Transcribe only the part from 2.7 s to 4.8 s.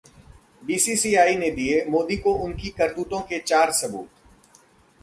करतूतों के चार सबूत